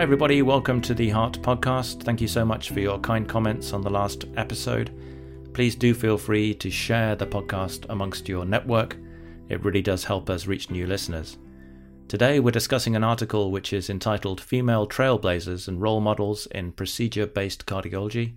[0.00, 0.40] Hi, everybody.
[0.40, 2.04] Welcome to the Heart Podcast.
[2.04, 4.90] Thank you so much for your kind comments on the last episode.
[5.52, 8.96] Please do feel free to share the podcast amongst your network.
[9.50, 11.36] It really does help us reach new listeners.
[12.08, 17.26] Today, we're discussing an article which is entitled Female Trailblazers and Role Models in Procedure
[17.26, 18.36] Based Cardiology.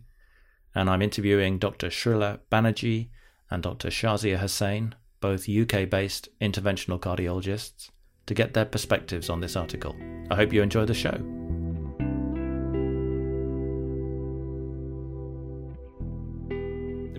[0.76, 1.88] And I'm interviewing Dr.
[1.88, 3.08] Shrilla Banerjee
[3.50, 3.88] and Dr.
[3.88, 7.90] Shazia Hussain, both UK based interventional cardiologists,
[8.26, 9.96] to get their perspectives on this article.
[10.30, 11.43] I hope you enjoy the show.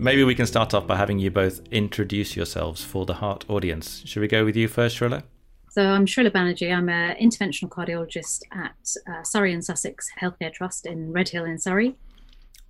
[0.04, 4.02] Maybe we can start off by having you both introduce yourselves for the heart audience.
[4.04, 5.22] Should we go with you first, Shrilla?
[5.70, 6.76] So I'm Shrilla Banerjee.
[6.76, 8.76] I'm an interventional cardiologist at
[9.10, 11.96] uh, Surrey and Sussex Healthcare Trust in Redhill in Surrey.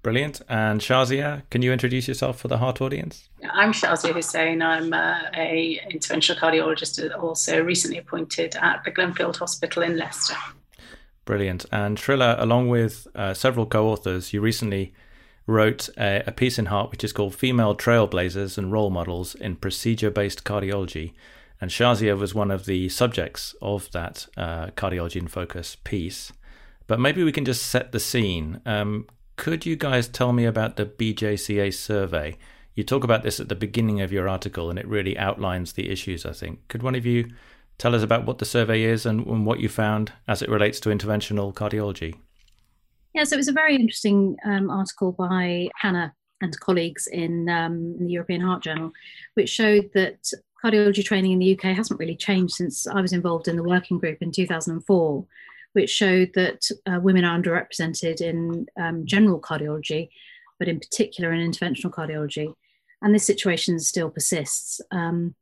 [0.03, 0.43] Brilliant.
[0.49, 3.29] And Shazia, can you introduce yourself for the heart audience?
[3.51, 4.63] I'm Shazia Hussain.
[4.63, 10.37] I'm uh, a interventional cardiologist, also recently appointed at the Glenfield Hospital in Leicester.
[11.25, 11.67] Brilliant.
[11.73, 14.95] And Shrilla, along with uh, several co-authors, you recently
[15.47, 19.57] wrote a, a piece in Heart which is called Female Trailblazers and Role Models in
[19.57, 21.13] Procedure Based Cardiology.
[21.61, 26.33] And Shazia was one of the subjects of that uh, Cardiology in Focus piece.
[26.87, 28.61] But maybe we can just set the scene.
[28.67, 29.07] Um,
[29.37, 32.37] could you guys tell me about the BJCA survey?
[32.75, 35.91] You talk about this at the beginning of your article, and it really outlines the
[35.91, 36.67] issues, I think.
[36.69, 37.31] Could one of you
[37.79, 40.81] tell us about what the survey is and, and what you found as it relates
[40.81, 42.17] to interventional cardiology?
[43.15, 47.95] Yeah, so it was a very interesting um, article by Hannah and colleagues in, um,
[47.99, 48.91] in, the European Heart Journal,
[49.35, 50.29] which showed that
[50.63, 53.99] cardiology training in the UK hasn't really changed since I was involved in the working
[53.99, 55.25] group in 2004,
[55.75, 60.09] which showed that uh, women are underrepresented in um, general cardiology,
[60.59, 62.53] but in particular in interventional cardiology.
[63.01, 64.81] And this situation still persists.
[64.91, 65.37] Um,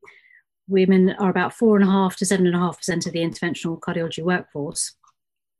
[0.68, 3.20] women are about four and a half to seven and a half percent of the
[3.20, 4.94] interventional cardiology workforce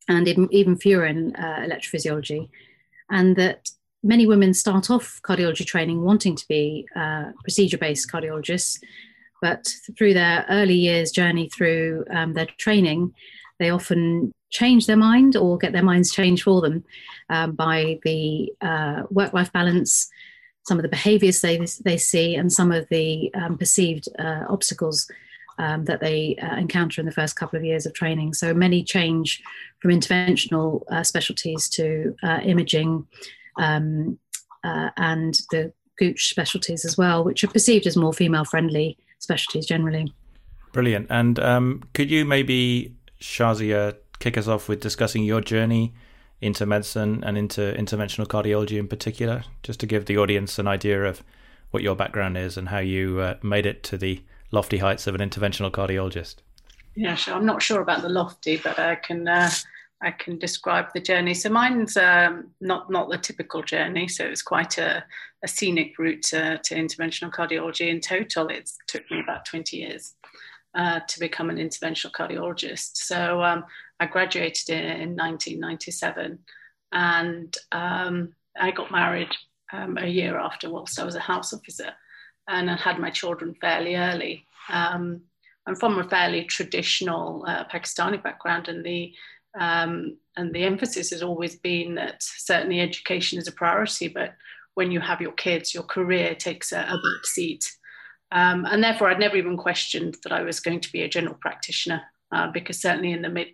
[0.09, 2.49] and even, even fewer in uh, electrophysiology,
[3.11, 3.71] and that
[4.03, 8.81] many women start off cardiology training wanting to be uh, procedure based cardiologists,
[9.41, 13.13] but through their early years journey through um, their training,
[13.59, 16.85] they often change their mind or get their minds changed for them
[17.31, 20.09] um, by the uh, work life balance,
[20.65, 25.09] some of the behaviors they, they see, and some of the um, perceived uh, obstacles
[25.59, 28.35] um, that they uh, encounter in the first couple of years of training.
[28.35, 29.43] So many change
[29.81, 33.07] from interventional uh, specialties to uh, imaging
[33.57, 34.19] um,
[34.65, 39.67] uh, and the GUCH specialties as well, which are perceived as more female friendly specialties
[39.67, 40.13] generally.
[40.73, 41.07] Brilliant.
[41.11, 45.93] And um, could you maybe, Shazia, kick us off with discussing your journey
[46.41, 51.05] into medicine and into interventional cardiology in particular, just to give the audience an idea
[51.05, 51.23] of
[51.71, 55.15] what your background is and how you uh, made it to the lofty heights of
[55.15, 56.37] an interventional cardiologist?
[56.95, 57.35] Yeah, sure.
[57.35, 59.51] I'm not sure about the lofty, but I can uh,
[60.03, 61.35] I can describe the journey.
[61.35, 64.09] So mine's um, not not the typical journey.
[64.09, 65.05] So it was quite a,
[65.43, 67.89] a scenic route to, to, interventional cardiology.
[67.89, 70.15] In total, it took me about 20 years
[70.75, 72.91] uh, to become an interventional cardiologist.
[72.95, 73.65] So um,
[74.01, 76.39] I graduated in, in 1997,
[76.93, 79.31] and um, I got married
[79.73, 81.95] um, a year after whilst I was a house officer
[82.49, 84.47] and I had my children fairly early.
[84.69, 85.23] Um,
[85.67, 89.13] I'm from a fairly traditional uh, Pakistani background, and the
[89.59, 94.35] um, and the emphasis has always been that certainly education is a priority, but
[94.75, 97.71] when you have your kids, your career takes a, a back seat.
[98.31, 101.37] Um, and therefore, I'd never even questioned that I was going to be a general
[101.39, 102.01] practitioner,
[102.33, 103.49] uh, because certainly in the mid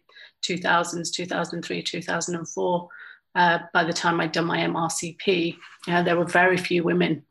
[0.46, 2.88] 2000s, 2003, 2004,
[3.34, 5.56] uh, by the time I'd done my MRCP,
[5.88, 7.24] uh, there were very few women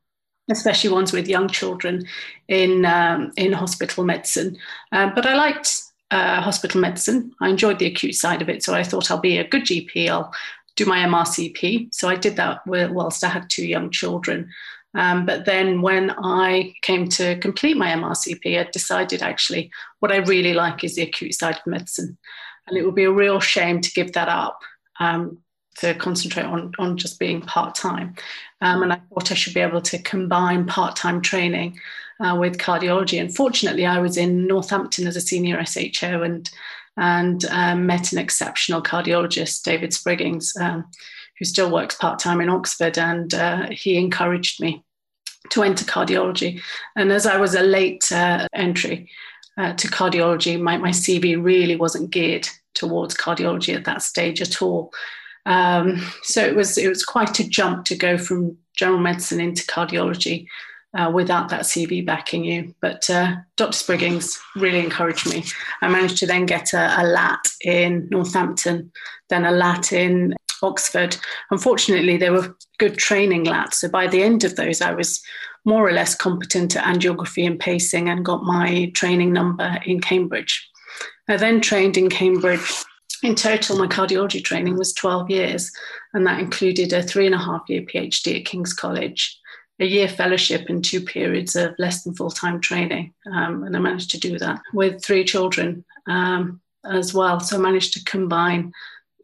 [0.50, 2.06] especially ones with young children
[2.47, 4.58] in um, in hospital medicine.
[4.91, 7.34] Um, but I liked uh, hospital medicine.
[7.41, 10.09] I enjoyed the acute side of it, so I thought I'll be a good GP.
[10.09, 10.34] I'll
[10.75, 11.94] do my MRCP.
[11.94, 14.50] So I did that whilst I had two young children.
[14.94, 19.69] Um, but then when I came to complete my MRCP, I decided actually
[20.00, 22.18] what I really like is the acute side of medicine.
[22.68, 24.60] And it would be a real shame to give that up
[25.00, 25.39] um,
[25.77, 28.15] to concentrate on, on just being part time.
[28.62, 31.79] Um, and I thought I should be able to combine part time training
[32.19, 33.19] uh, with cardiology.
[33.19, 36.50] And fortunately, I was in Northampton as a senior SHO and,
[36.97, 40.85] and um, met an exceptional cardiologist, David Spriggins, um,
[41.38, 42.97] who still works part time in Oxford.
[42.97, 44.83] And uh, he encouraged me
[45.51, 46.62] to enter cardiology.
[46.95, 49.09] And as I was a late uh, entry,
[49.57, 54.62] uh, to cardiology, my, my CV really wasn't geared towards cardiology at that stage at
[54.62, 54.91] all.
[55.47, 59.63] Um, so it was it was quite a jump to go from general medicine into
[59.63, 60.47] cardiology.
[60.97, 62.73] uh, without that CV backing you.
[62.81, 63.77] But uh, Dr.
[63.77, 65.44] Spriggins really encouraged me.
[65.81, 68.91] I managed to then get a, a LAT in Northampton,
[69.29, 70.33] then a LAT in
[70.63, 71.17] Oxford.
[71.51, 73.81] Unfortunately, they were good training LATs.
[73.81, 75.21] So by the end of those, I was
[75.65, 80.67] more or less competent at angiography and pacing and got my training number in Cambridge.
[81.27, 82.85] I then trained in Cambridge.
[83.24, 85.72] In total, my cardiology training was 12 years,
[86.14, 89.40] and that included a three and a half year PhD at King's College
[89.80, 93.14] a year fellowship and two periods of less than full time training.
[93.31, 97.40] Um, and I managed to do that with three children um, as well.
[97.40, 98.74] So I managed to combine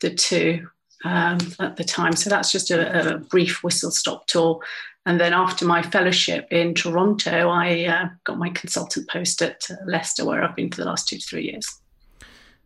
[0.01, 0.67] the two
[1.05, 2.15] um, at the time.
[2.15, 4.59] So that's just a, a, brief whistle stop tour.
[5.05, 10.23] And then after my fellowship in Toronto, I uh, got my consultant post at Leicester,
[10.23, 11.67] where I've been for the last two to three years.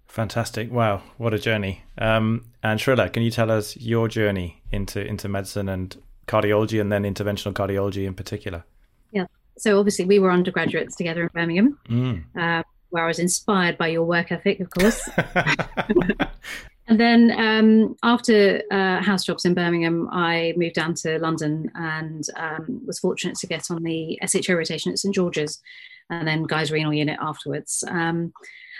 [0.07, 0.71] Fantastic!
[0.71, 1.83] Wow, what a journey!
[1.98, 5.95] Um, and Shrilla, can you tell us your journey into into medicine and
[6.27, 8.63] cardiology and then interventional cardiology in particular?
[9.12, 9.25] Yeah.
[9.57, 12.24] So obviously we were undergraduates together in Birmingham, mm.
[12.38, 15.09] uh, where I was inspired by your work ethic, of course.
[16.88, 22.24] and then um, after uh, house jobs in Birmingham, I moved down to London and
[22.36, 25.62] um, was fortunate to get on the SHO rotation at St George's,
[26.09, 27.83] and then Guy's renal unit afterwards.
[27.89, 28.33] Um,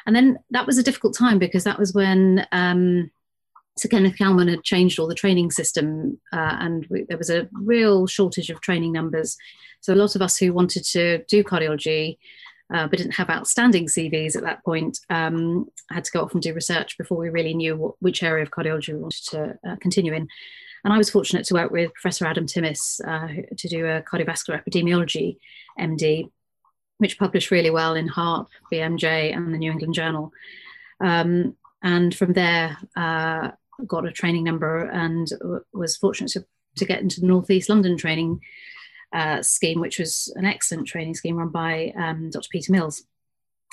[0.08, 3.12] and then that was a difficult time because that was when um,
[3.78, 7.48] Sir Kenneth Calman had changed all the training system, uh, and we, there was a
[7.52, 9.38] real shortage of training numbers.
[9.82, 12.18] So a lot of us who wanted to do cardiology
[12.74, 16.42] uh, but didn't have outstanding CVs at that point um, had to go off and
[16.42, 19.76] do research before we really knew what, which area of cardiology we wanted to uh,
[19.78, 20.28] continue in.
[20.84, 24.62] And I was fortunate to work with Professor Adam Timmis uh, to do a cardiovascular
[24.64, 25.38] epidemiology
[25.80, 26.30] MD,
[26.98, 30.32] which published really well in Heart, BMJ, and the New England Journal.
[31.00, 33.52] Um, and from there, uh,
[33.86, 35.28] got a training number and
[35.74, 36.46] was fortunate to,
[36.78, 38.42] to get into the Northeast London training
[39.14, 42.50] uh, scheme, which was an excellent training scheme run by um, Dr.
[42.52, 43.04] Peter Mills.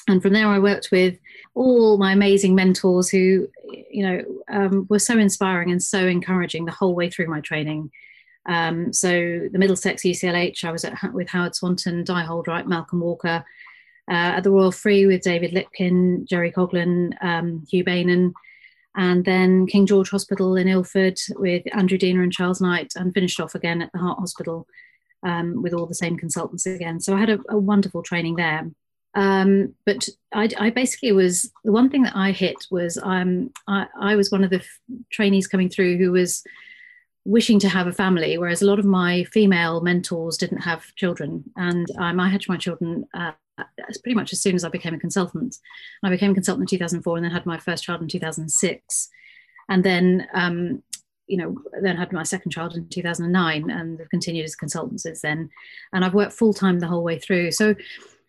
[0.07, 1.19] And from there, I worked with
[1.55, 3.49] all my amazing mentors who,
[3.91, 7.91] you know, um, were so inspiring and so encouraging the whole way through my training.
[8.47, 13.45] Um, so the Middlesex UCLH, I was at, with Howard Swanton, Di Holdright, Malcolm Walker,
[14.11, 18.33] uh, at the Royal Free with David Lipkin, Gerry Coghlan, um, Hugh Bainan,
[18.97, 23.41] and then King George Hospital in Ilford with Andrew Deaner and Charles Knight, and finished
[23.41, 24.67] off again at the Heart Hospital
[25.25, 27.01] um, with all the same consultants again.
[27.01, 28.71] So I had a, a wonderful training there.
[29.17, 33.87] Um, but I, I, basically was the one thing that I hit was um, I,
[33.99, 34.61] I was one of the
[35.13, 36.43] trainees coming through who was
[37.25, 41.45] wishing to have a family, whereas a lot of my female mentors didn't have children,
[41.57, 43.33] and um, I had my children uh,
[44.03, 45.57] pretty much as soon as I became a consultant.
[46.03, 49.09] I became a consultant in 2004 and then had my first child in 2006.
[49.69, 50.83] And then, um,
[51.27, 55.21] you know, then had my second child in 2009 and have continued as consultant since
[55.23, 55.51] then.
[55.93, 57.53] And I've worked full time the whole way through.
[57.53, 57.75] So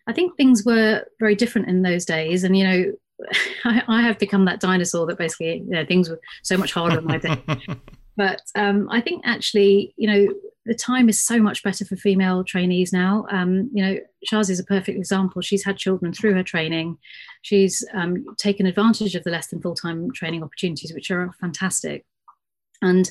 [0.06, 2.44] I think things were very different in those days.
[2.44, 2.92] And, you know,
[3.64, 6.98] I, I have become that dinosaur that basically, you know, things were so much harder
[6.98, 7.42] in my day.
[8.16, 10.34] but um, I think actually, you know,
[10.64, 13.26] the time is so much better for female trainees now.
[13.30, 13.98] Um, you know,
[14.30, 15.40] Shaz is a perfect example.
[15.40, 16.98] She's had children through her training.
[17.42, 22.04] She's um, taken advantage of the less than full time training opportunities, which are fantastic,
[22.82, 23.10] and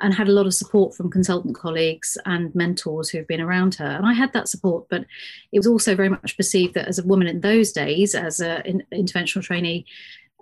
[0.00, 3.86] and had a lot of support from consultant colleagues and mentors who've been around her.
[3.86, 5.04] And I had that support, but
[5.52, 8.82] it was also very much perceived that as a woman in those days, as an
[8.92, 9.86] interventional trainee,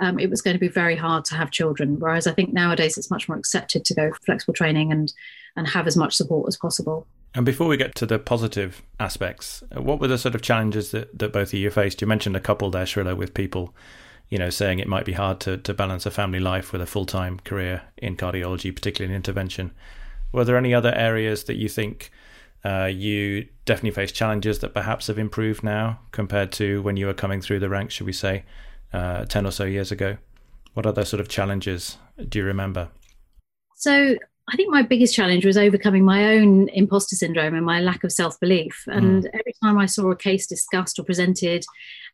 [0.01, 1.99] um, it was going to be very hard to have children.
[1.99, 5.13] Whereas I think nowadays it's much more accepted to go flexible training and
[5.57, 7.07] and have as much support as possible.
[7.35, 10.91] And before we get to the positive aspects, uh, what were the sort of challenges
[10.91, 12.01] that, that both of you faced?
[12.01, 13.75] You mentioned a couple there, Shrilla, with people,
[14.29, 16.87] you know, saying it might be hard to, to balance a family life with a
[16.87, 19.73] full time career in cardiology, particularly in intervention.
[20.33, 22.11] Were there any other areas that you think
[22.65, 27.15] uh, you definitely face challenges that perhaps have improved now compared to when you were
[27.15, 28.45] coming through the ranks, should we say,
[28.93, 30.17] uh, 10 or so years ago?
[30.75, 32.89] What other sort of challenges do you remember?
[33.77, 34.17] So
[34.53, 38.13] I think my biggest challenge was overcoming my own imposter syndrome and my lack of
[38.13, 38.85] self belief.
[38.87, 39.29] And mm.
[39.33, 41.65] every time I saw a case discussed or presented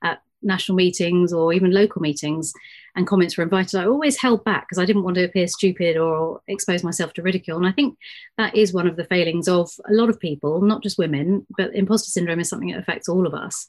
[0.04, 2.52] at national meetings or even local meetings
[2.94, 5.96] and comments were invited, I always held back because I didn't want to appear stupid
[5.96, 7.56] or expose myself to ridicule.
[7.56, 7.96] And I think
[8.36, 11.74] that is one of the failings of a lot of people, not just women, but
[11.74, 13.66] imposter syndrome is something that affects all of us.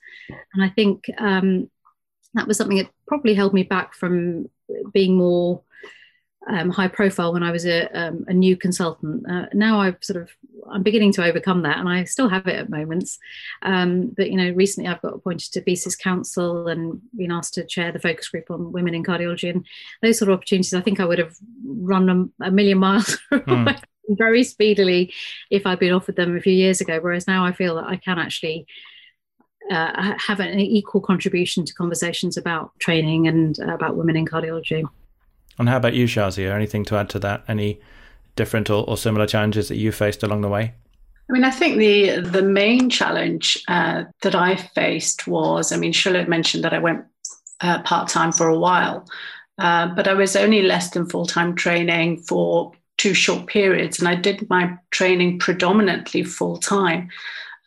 [0.53, 1.69] And I think um,
[2.37, 4.49] that was something that probably held me back from
[4.93, 5.61] being more
[6.49, 9.29] um, high profile when I was a, um, a new consultant.
[9.29, 10.31] Uh, now I've sort of
[10.69, 13.19] I'm beginning to overcome that, and I still have it at moments.
[13.61, 17.65] Um, but you know, recently I've got appointed to BCIS Council and been asked to
[17.65, 19.65] chair the focus group on women in cardiology, and
[20.01, 20.73] those sort of opportunities.
[20.73, 23.81] I think I would have run a, a million miles mm.
[24.09, 25.13] very speedily
[25.49, 26.99] if I'd been offered them a few years ago.
[27.01, 28.67] Whereas now I feel that I can actually
[29.71, 34.83] uh, have an equal contribution to conversations about training and uh, about women in cardiology.
[35.59, 36.53] And how about you, Shazia?
[36.53, 37.43] Anything to add to that?
[37.47, 37.79] Any
[38.35, 40.73] different or, or similar challenges that you faced along the way?
[41.29, 45.91] I mean, I think the the main challenge uh, that I faced was, I mean,
[45.91, 47.03] Charlotte mentioned that I went
[47.59, 49.05] uh, part time for a while,
[49.57, 54.07] uh, but I was only less than full time training for two short periods, and
[54.07, 57.09] I did my training predominantly full time,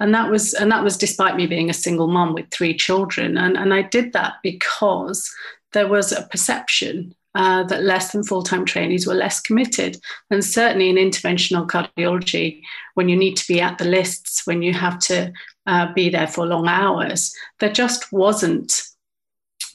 [0.00, 3.36] and that was and that was despite me being a single mom with three children,
[3.38, 5.30] and and I did that because
[5.72, 10.00] there was a perception uh, that less than full time trainees were less committed.
[10.30, 12.62] And certainly in interventional cardiology,
[12.94, 15.32] when you need to be at the lists, when you have to
[15.66, 18.82] uh, be there for long hours, there just wasn't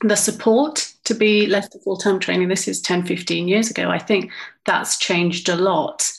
[0.01, 2.49] the support to be less than full time training.
[2.49, 3.89] This is 10, 15 years ago.
[3.89, 4.31] I think
[4.65, 6.11] that's changed a lot.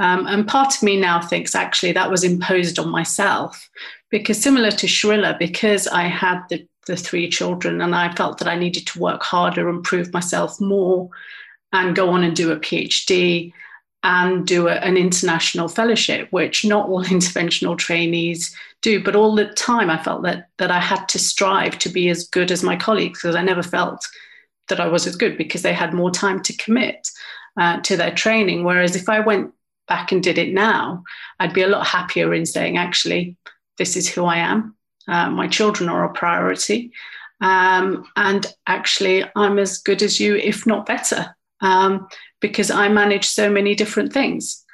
[0.00, 3.68] Um, and part of me now thinks actually that was imposed on myself
[4.08, 8.48] because similar to Shrilla, because I had the the three children, and I felt that
[8.48, 11.10] I needed to work harder and prove myself more
[11.72, 13.52] and go on and do a PhD
[14.02, 19.02] and do a, an international fellowship, which not all interventional trainees do.
[19.04, 22.26] But all the time, I felt that that I had to strive to be as
[22.28, 24.06] good as my colleagues because I never felt
[24.68, 27.06] that I was as good because they had more time to commit
[27.58, 28.64] uh, to their training.
[28.64, 29.52] Whereas if I went
[29.90, 31.04] back and did it now,
[31.38, 33.36] I'd be a lot happier in saying, actually,
[33.76, 34.76] this is who I am.
[35.06, 36.92] Uh, my children are a priority.
[37.40, 42.08] Um, and actually, I'm as good as you, if not better, um,
[42.40, 44.64] because I manage so many different things.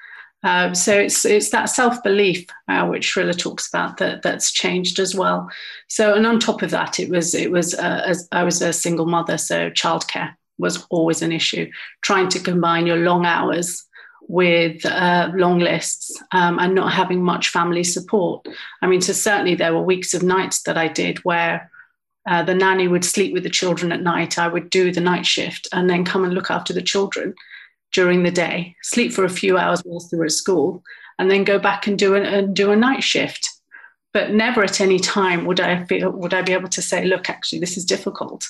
[0.43, 5.01] Uh, so it's it's that self belief uh, which Shrilla talks about that that's changed
[5.01, 5.49] as well.
[5.89, 8.73] So and on top of that, it was it was uh, as I was a
[8.73, 11.71] single mother, so childcare was always an issue.
[12.03, 13.87] Trying to combine your long hours
[14.29, 18.47] with uh, long lists um, and not having much family support.
[18.83, 21.71] I mean, so certainly there were weeks of nights that I did where
[22.29, 24.39] uh, the nanny would sleep with the children at night.
[24.39, 27.35] I would do the night shift and then come and look after the children
[27.93, 30.83] during the day, sleep for a few hours whilst they were at school,
[31.19, 33.49] and then go back and do a, and do a night shift.
[34.13, 37.31] But never at any time would I feel would I be able to say, look,
[37.31, 38.47] actually, this is difficult.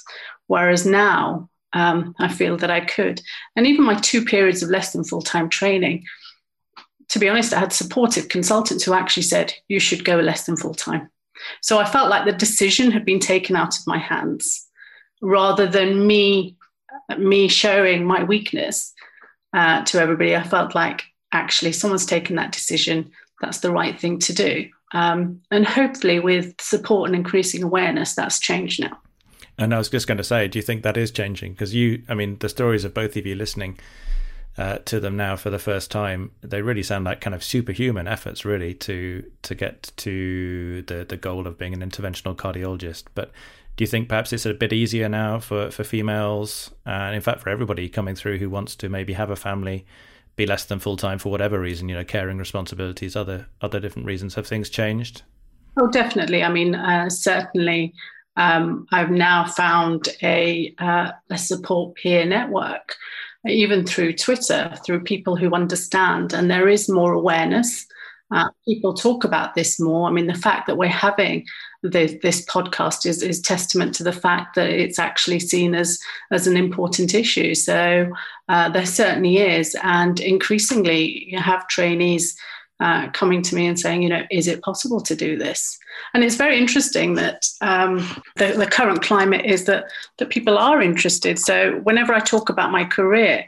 [0.46, 3.20] Whereas now um, I feel that I could.
[3.54, 6.04] And even my two periods of less than full time training,
[7.08, 10.56] to be honest, I had supportive consultants who actually said, you should go less than
[10.56, 11.10] full time.
[11.62, 14.66] So I felt like the decision had been taken out of my hands
[15.20, 16.56] rather than me,
[17.18, 18.92] me showing my weakness
[19.52, 20.34] uh, to everybody.
[20.34, 23.10] I felt like actually someone's taken that decision.
[23.40, 24.68] That's the right thing to do.
[24.92, 28.98] Um, and hopefully, with support and increasing awareness, that's changed now.
[29.58, 31.52] And I was just going to say, do you think that is changing?
[31.52, 33.78] Because you, I mean, the stories of both of you listening
[34.58, 38.08] uh, to them now for the first time, they really sound like kind of superhuman
[38.08, 43.04] efforts, really, to to get to the the goal of being an interventional cardiologist.
[43.14, 43.32] But
[43.76, 47.40] do you think perhaps it's a bit easier now for for females, and in fact
[47.40, 49.84] for everybody coming through who wants to maybe have a family,
[50.36, 54.06] be less than full time for whatever reason, you know, caring responsibilities, other other different
[54.06, 54.34] reasons?
[54.36, 55.22] Have things changed?
[55.78, 56.42] Oh, definitely.
[56.42, 57.92] I mean, uh, certainly
[58.36, 62.96] um, I've now found a, uh, a support peer network,
[63.46, 67.86] even through Twitter, through people who understand, and there is more awareness.
[68.32, 70.08] Uh, people talk about this more.
[70.08, 71.46] I mean, the fact that we're having
[71.82, 76.00] this podcast is, is testament to the fact that it's actually seen as
[76.32, 77.54] as an important issue.
[77.54, 78.10] So
[78.48, 82.36] uh, there certainly is, and increasingly you have trainees
[82.80, 85.78] uh, coming to me and saying, you know, is it possible to do this?
[86.12, 87.98] And it's very interesting that um,
[88.36, 89.86] the, the, current climate is that
[90.18, 91.38] that people are interested.
[91.38, 93.46] So whenever I talk about my career,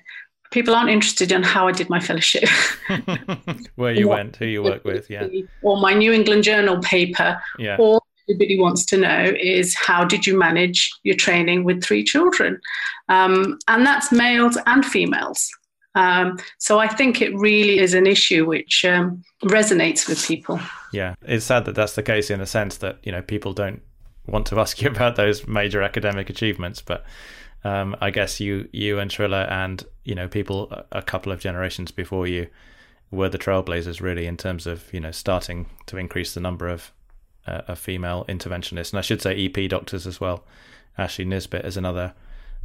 [0.51, 2.49] people aren't interested in how I did my fellowship,
[3.77, 5.27] where you went, who you work with, yeah,
[5.63, 7.77] or my New England Journal paper, yeah.
[7.79, 12.61] All everybody wants to know is how did you manage your training with three children,
[13.09, 15.51] um, and that's males and females.
[15.99, 20.61] Um, so I think it really is an issue which um, resonates with people.
[20.93, 23.83] Yeah, it's sad that that's the case in the sense that you know people don't
[24.27, 27.05] want to ask you about those major academic achievements, but
[27.65, 31.91] um, I guess you you and Shrilla and you know people a couple of generations
[31.91, 32.47] before you
[33.11, 36.93] were the trailblazers really in terms of you know starting to increase the number of
[37.49, 40.45] uh, of female interventionists, and I should say EP doctors as well.
[40.97, 42.15] Ashley Nisbet is another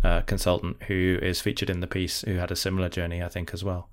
[0.04, 3.54] uh, consultant who is featured in the piece who had a similar journey, I think,
[3.54, 3.90] as well.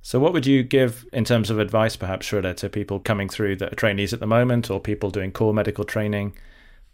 [0.00, 3.56] So, what would you give in terms of advice, perhaps, Shrilla, to people coming through
[3.56, 6.36] that are trainees at the moment or people doing core medical training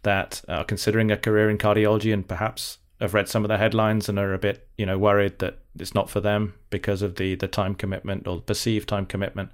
[0.03, 4.07] that are considering a career in cardiology and perhaps have read some of the headlines
[4.07, 7.35] and are a bit, you know, worried that it's not for them because of the
[7.35, 9.49] the time commitment or perceived time commitment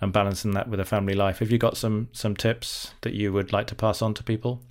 [0.00, 1.38] and balancing that with a family life.
[1.38, 4.62] Have you got some some tips that you would like to pass on to people?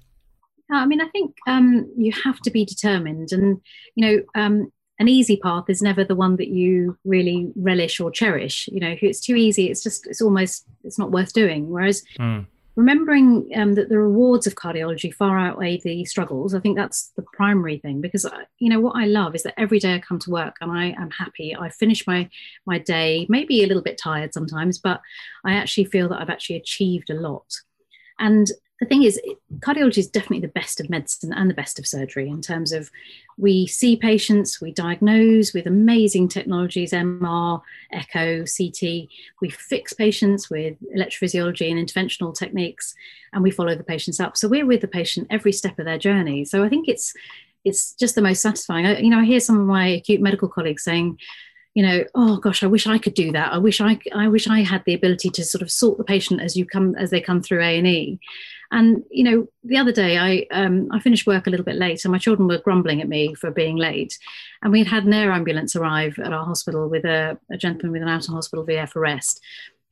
[0.69, 3.61] I mean, I think um, you have to be determined, and
[3.95, 8.11] you know, um, an easy path is never the one that you really relish or
[8.11, 8.67] cherish.
[8.71, 11.69] You know, if it's too easy, it's just it's almost it's not worth doing.
[11.69, 12.45] Whereas mm
[12.77, 17.23] remembering um, that the rewards of cardiology far outweigh the struggles i think that's the
[17.33, 20.19] primary thing because uh, you know what i love is that every day i come
[20.19, 22.29] to work and i am happy i finish my
[22.65, 25.01] my day maybe a little bit tired sometimes but
[25.43, 27.51] i actually feel that i've actually achieved a lot
[28.19, 29.19] and the thing is,
[29.59, 32.91] cardiology is definitely the best of medicine and the best of surgery in terms of
[33.37, 39.07] we see patients, we diagnose with amazing technologies, MR, echo, CT.
[39.41, 42.93] We fix patients with electrophysiology and interventional techniques,
[43.33, 44.37] and we follow the patients up.
[44.37, 46.45] So we're with the patient every step of their journey.
[46.45, 47.13] So I think it's
[47.65, 48.85] it's just the most satisfying.
[48.85, 51.17] I, you know, I hear some of my acute medical colleagues saying,
[51.73, 53.51] you know, oh gosh, I wish I could do that.
[53.51, 56.41] I wish I, I wish I had the ability to sort of sort the patient
[56.41, 58.19] as you come as they come through A and E.
[58.71, 62.03] And you know, the other day I um, I finished work a little bit late,
[62.03, 64.17] and my children were grumbling at me for being late.
[64.61, 67.91] And we had had an air ambulance arrive at our hospital with a, a gentleman
[67.91, 69.41] with an out of hospital VF arrest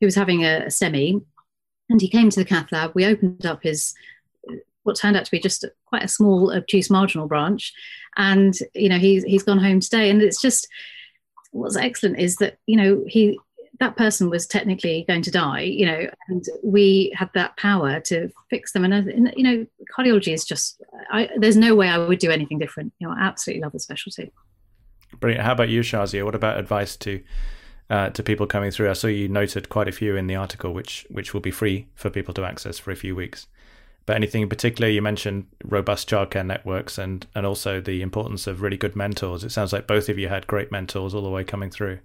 [0.00, 1.22] who was having a, a STEMI,
[1.88, 2.92] and he came to the cath lab.
[2.94, 3.94] We opened up his
[4.82, 7.72] what turned out to be just quite a small obtuse marginal branch,
[8.16, 10.10] and you know he's he's gone home today.
[10.10, 10.68] And it's just
[11.50, 13.38] what's excellent is that you know he
[13.80, 18.30] that person was technically going to die, you know, and we had that power to
[18.48, 18.84] fix them.
[18.84, 19.66] And, and you know,
[19.96, 22.92] cardiology is just, I, there's no way I would do anything different.
[22.98, 24.32] You know, I absolutely love the specialty.
[25.20, 25.44] Brilliant.
[25.44, 26.24] How about you, Shazia?
[26.24, 27.22] What about advice to
[27.88, 28.90] uh, to people coming through?
[28.90, 31.86] I saw you noted quite a few in the article, which which will be free
[31.94, 33.46] for people to access for a few weeks.
[34.04, 34.88] But anything in particular?
[34.88, 39.44] You mentioned robust childcare networks and and also the importance of really good mentors.
[39.44, 42.00] It sounds like both of you had great mentors all the way coming through.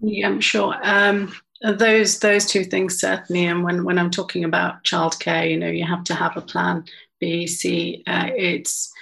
[0.00, 0.74] Yeah, I'm sure.
[0.82, 3.46] Um, those those two things certainly.
[3.46, 6.84] And when when I'm talking about childcare, you know, you have to have a plan
[7.20, 8.02] B, C.
[8.06, 8.92] Uh, it's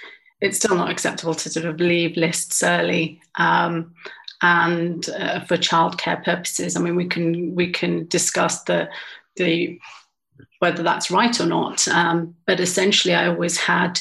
[0.41, 3.21] it's still not acceptable to sort of leave lists early.
[3.37, 3.93] Um,
[4.41, 8.89] and uh, for childcare purposes, I mean, we can we can discuss the
[9.35, 9.79] the
[10.59, 11.87] whether that's right or not.
[11.87, 13.99] Um, but essentially, I always had,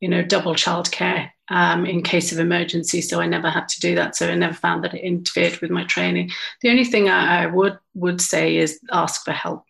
[0.00, 3.00] you know, double childcare um, in case of emergency.
[3.00, 4.16] So I never had to do that.
[4.16, 6.30] So I never found that it interfered with my training.
[6.62, 9.64] The only thing I, I would would say is ask for help.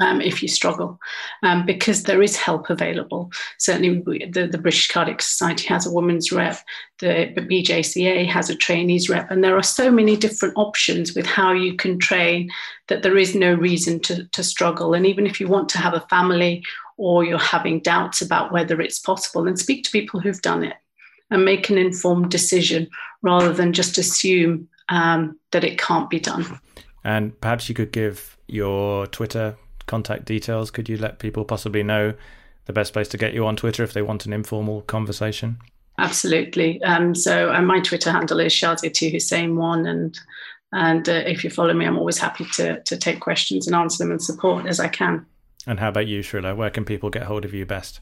[0.00, 0.96] Um, if you struggle,
[1.42, 3.32] um, because there is help available.
[3.58, 6.60] Certainly, the, the British Cardiac Society has a women's rep,
[7.00, 11.26] the, the BJCA has a trainees rep, and there are so many different options with
[11.26, 12.48] how you can train
[12.86, 14.94] that there is no reason to, to struggle.
[14.94, 16.62] And even if you want to have a family
[16.98, 20.76] or you're having doubts about whether it's possible, then speak to people who've done it
[21.30, 22.88] and make an informed decision
[23.22, 26.58] rather than just assume um, that it can't be done.
[27.04, 29.56] And perhaps you could give your Twitter
[29.86, 30.70] contact details.
[30.70, 32.14] Could you let people possibly know
[32.66, 35.58] the best place to get you on Twitter if they want an informal conversation?
[35.98, 36.82] Absolutely.
[36.82, 40.18] Um, so uh, my Twitter handle is Shazia T Hussein one, and
[40.72, 44.04] and uh, if you follow me, I'm always happy to to take questions and answer
[44.04, 45.26] them and support as I can.
[45.68, 46.56] And how about you, Shrilla?
[46.56, 48.00] Where can people get hold of you best?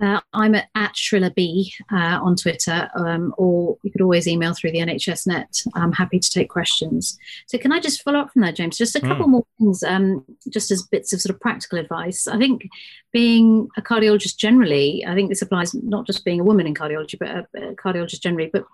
[0.00, 4.54] Uh, I'm at, at Shrilla B uh, on Twitter, um, or you could always email
[4.54, 5.52] through the NHS Net.
[5.74, 7.18] I'm happy to take questions.
[7.46, 8.78] So, can I just follow up from that, James?
[8.78, 9.30] Just a couple mm.
[9.30, 12.28] more things, um, just as bits of sort of practical advice.
[12.28, 12.68] I think
[13.12, 17.18] being a cardiologist generally, I think this applies not just being a woman in cardiology,
[17.18, 18.48] but a, a cardiologist generally.
[18.52, 18.64] But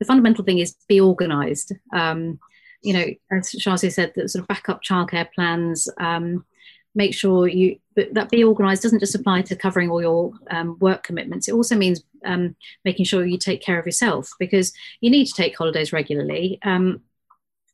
[0.00, 1.72] the fundamental thing is be organised.
[1.92, 2.40] Um,
[2.82, 5.88] you know, as Shazia said, that sort of backup childcare plans.
[5.98, 6.44] Um,
[6.94, 7.78] make sure you
[8.12, 11.48] that be organized doesn't just apply to covering all your um, work commitments.
[11.48, 15.32] It also means um, making sure you take care of yourself because you need to
[15.32, 16.58] take holidays regularly.
[16.62, 17.00] Um,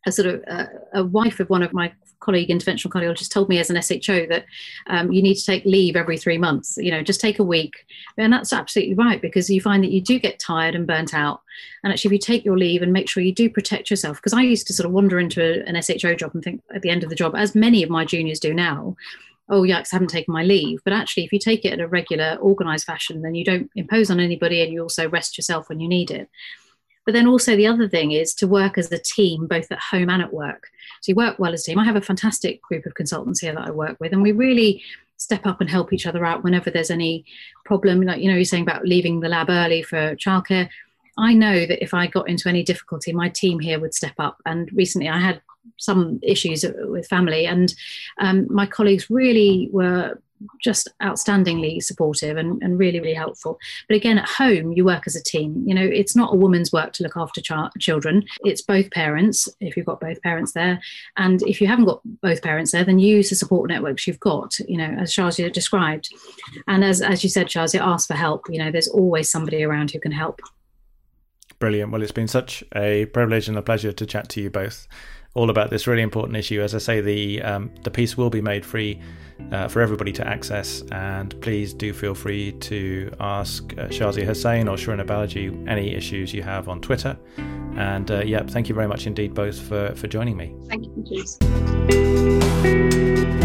[0.07, 1.93] a sort of uh, a wife of one of my
[2.25, 4.47] colleague interventional cardiologist told me as an SHO that
[4.87, 6.77] um, you need to take leave every three months.
[6.79, 7.87] You know, just take a week,
[8.17, 11.43] and that's absolutely right because you find that you do get tired and burnt out.
[11.83, 14.33] And actually, if you take your leave and make sure you do protect yourself, because
[14.33, 17.05] I used to sort of wander into an SHO job and think at the end
[17.05, 18.97] of the job, as many of my juniors do now.
[19.51, 20.81] Oh, yikes, I haven't taken my leave.
[20.85, 24.11] But actually, if you take it in a regular, organized fashion, then you don't impose
[24.11, 26.31] on anybody and you also rest yourself when you need it.
[27.05, 30.09] But then also the other thing is to work as a team, both at home
[30.09, 30.69] and at work.
[31.03, 31.79] So you work well as a team.
[31.79, 34.83] I have a fantastic group of consultants here that I work with, and we really
[35.17, 37.25] step up and help each other out whenever there's any
[37.65, 38.03] problem.
[38.03, 40.69] Like you know, you're saying about leaving the lab early for childcare.
[41.17, 44.39] I know that if I got into any difficulty, my team here would step up.
[44.47, 45.41] And recently, I had
[45.79, 47.75] some issues with family, and
[48.19, 50.19] um, my colleagues really were
[50.63, 53.59] just outstandingly supportive and, and really, really helpful.
[53.89, 55.63] But again, at home, you work as a team.
[55.67, 59.49] You know, it's not a woman's work to look after ch- children, it's both parents,
[59.61, 60.81] if you've got both parents there.
[61.17, 64.59] And if you haven't got both parents there, then use the support networks you've got,
[64.69, 66.09] you know, as Shazia described.
[66.67, 68.47] And as, as you said, Shazia, ask for help.
[68.49, 70.41] You know, there's always somebody around who can help.
[71.59, 71.93] Brilliant.
[71.93, 74.87] Well, it's been such a privilege and a pleasure to chat to you both
[75.35, 76.63] all about this really important issue.
[76.63, 79.01] As I say, the um, the piece will be made free
[79.53, 84.69] uh, for everybody to access, and please do feel free to ask uh, Shazia Hussain
[84.69, 87.19] or Shrilla Banerjee any issues you have on Twitter.
[87.77, 90.55] And uh, yeah, thank you very much indeed, both for for joining me.
[90.69, 90.87] Thank
[92.71, 93.44] you.